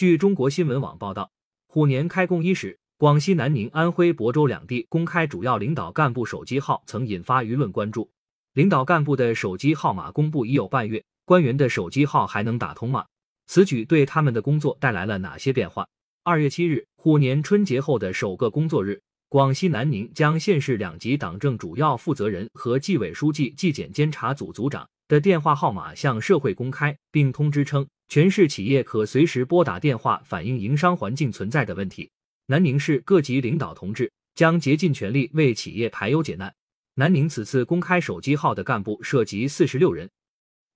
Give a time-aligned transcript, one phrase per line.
[0.00, 1.30] 据中国新闻网报道，
[1.68, 8.10] 虎年开工伊始，广西南宁、安徽亳州两地公开主要领导干部手机号，曾引发舆论关注。
[8.54, 13.04] 领导干部的手机号码公布已有半月，官员的手机号还能打通吗？
[13.46, 15.86] 此举对他们的工作带来了哪些变化？
[16.24, 27.86] 二月七日，虎年春节后的首个工作日，广西南宁将县市两级党政主要负责人和纪委书记、纪检监察组组长的电话号码向社会公开，并通知称。
[28.10, 32.10] 全市企业可随时拨打电话反映营商环境存在的问题。
[32.46, 36.52] 南宁市各级领导同志将竭尽全力为企业排忧解难。
[36.96, 40.10] 南宁此次公开手机号的干部涉及四十六人，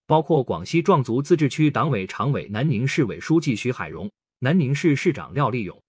[0.06, 5.82] 包括广西壮族自治区党委常委、南宁市委书记徐海荣、南宁市市长廖立勇、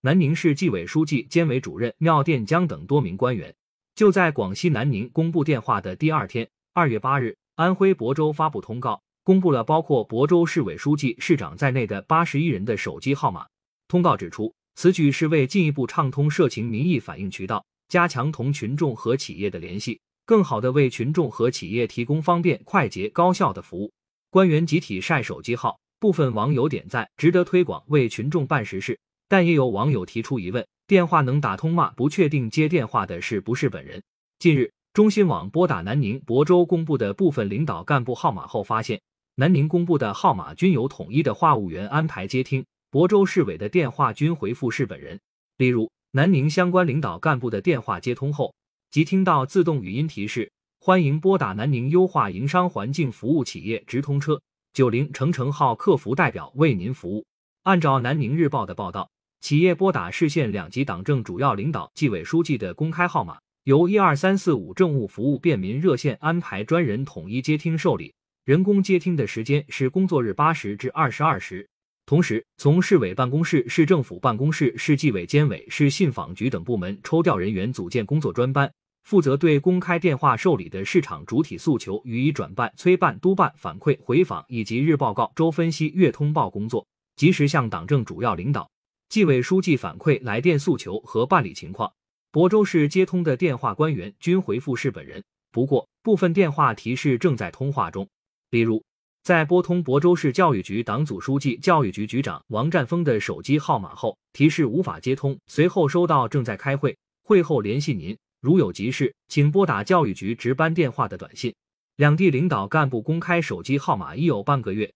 [0.00, 3.54] 南宁市纪委书记兼委主任廖殿江等多名官员。
[3.94, 9.00] 就在广西南宁公布电话的第二天，二月八日，安徽亳州发布通告。
[9.24, 13.46] 公布了包括亳州市委书记、市长在内的八十一人的手机号码。
[13.86, 23.92] 通告指出，此举是为进一步畅通社情民意反映渠道，加强同群众和企业的联系，更好地为群众和企业提供方便、快捷、高效的服务。
[24.28, 28.98] 官员集体晒手机号，部分网友点赞，值得推广，为群众办实事。
[29.28, 31.92] 但也有网友提出疑问：电话能打通吗？
[31.96, 34.02] 不确定接电话的是不是本人。
[34.40, 39.00] 近日，中新网拨打南宁、亳州公布的部分领导干部号码后发现。
[39.36, 45.18] 南宁公布的号码均由统一的话务员安排接听，亳州市委的电话均回复是本人。
[45.56, 48.54] 例如，南宁相关领导干部的电话接通后，
[48.90, 54.38] 即听到自动语音提示：“欢迎拨打南宁优化营商环境服务企业直通车
[54.74, 57.24] 九零程程号客服代表为您服务。”
[57.64, 59.08] 按照南宁日报的报道，
[59.40, 68.12] 企业拨打市县两级党政主要领导、纪委书记的公开号码，由一二三四五政务服务便民热线安排专人统一接听受理。
[68.44, 71.68] 人工接听的时间是工作日八时至二十二时。
[72.06, 78.68] 同时，从市委办公室、市政府办公室、市纪委监委、市信访局等部门抽调人员组建工作专班，
[79.04, 86.84] 负责对公开电话受理的市场主体诉求予以转办、催办、督办、反馈、回访以及日报告、周分析、月通报工作，
[87.14, 88.68] 及时向党政主要领导、
[89.08, 91.88] 纪委书记反馈来电诉求和办理情况。
[92.32, 95.22] 亳州市接通的电话官员均回复是本人，
[95.52, 98.08] 不过部分电话提示正在通话中。
[98.52, 98.84] 例如，
[99.22, 105.38] 在拨通亳州市教育局党组书记、教育局局长王占峰的手机号码后，提示无法接通。
[105.46, 111.54] 随后收到正在开会，会后联系您，如有急事，请拨打教育局值班电话的短信。
[111.96, 114.92] 两地领导干部公开手机号码已有半个月，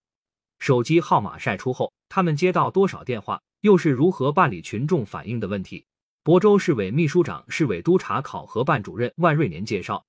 [0.59, 5.83] 手机号码晒出后，他们接到多少电话，又是如何办理群众反映的问题？
[6.23, 10.05] 亳州市委秘书长、市委督察考核办主任万瑞年介绍。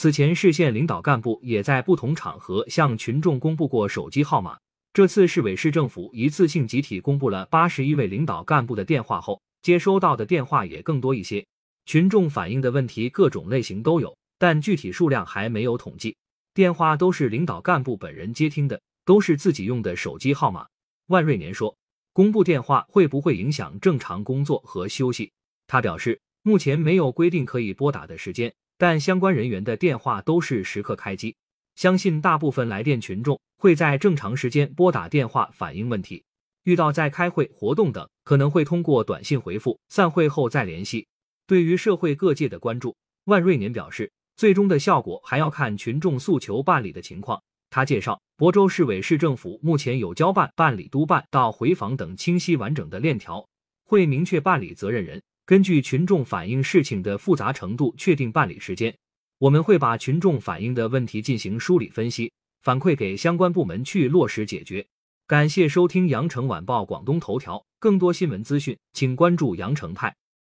[0.00, 4.58] 此前，市县领导干部也在不同场合向群众公布过手机号码。
[4.94, 11.46] 这次市委市政府一次性集体公布了八十一位领导干部的电话后，接收到的电话也更多一些。
[11.84, 16.16] 群众反映的问题各种类型都有，但具体数量还没有统计。
[16.54, 20.66] 电话都是领导干部本人接听的，都是自己用的手机号码。
[21.08, 21.76] 万瑞年说
[22.14, 25.30] ：“公布电话会不会影响正常工作和休息？”
[25.68, 28.50] 他表示，目前没有规定可以拨打的时间。
[28.80, 31.36] 但相关人员的电话都是时刻开机，
[31.74, 36.24] 相信大部分来电群众会在正常时间拨打电话反映问题。
[36.62, 41.06] 遇到在开会、活动等，可能会通过短信回复，散会后再联系。
[41.46, 47.38] 对于社会各界的关注，万瑞年表示，最终的效果还要看群众诉求办理的情况。
[47.68, 53.46] 他介绍，亳州市委市政府目前有交办、办理、督办到回访等清晰完整的链条，
[53.84, 55.20] 会明确办理责任人。
[55.50, 58.96] 根据群众反映事情的复杂程度，确定办理时间。
[59.38, 64.86] 我们会把群众反映的问题进行梳理分析，反馈给相关部门去落实解决。
[65.26, 70.14] 感谢收听羊城晚报广东头条，更多新闻资讯，请关注羊城派。